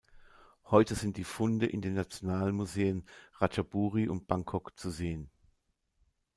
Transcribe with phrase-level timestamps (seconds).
[0.65, 3.05] Heute sind die Funde in den Nationalmuseen
[3.35, 5.29] Ratchaburi und Bangkok zu sehen.